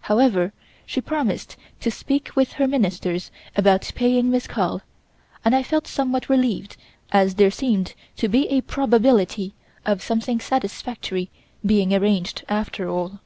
However, 0.00 0.52
she 0.84 1.00
promised 1.00 1.56
to 1.78 1.92
speak 1.92 2.34
with 2.34 2.54
Her 2.54 2.66
Ministers 2.66 3.30
about 3.54 3.92
paying 3.94 4.32
Miss 4.32 4.48
Carl, 4.48 4.82
and 5.44 5.54
I 5.54 5.62
felt 5.62 5.86
somewhat 5.86 6.28
relieved 6.28 6.76
as 7.12 7.36
there 7.36 7.52
seemed 7.52 7.94
to 8.16 8.26
be 8.28 8.48
a 8.48 8.62
probability 8.62 9.54
of 9.84 10.02
something 10.02 10.40
satisfactory 10.40 11.30
being 11.64 11.94
arranged 11.94 12.42
after 12.48 12.90
all. 12.90 13.20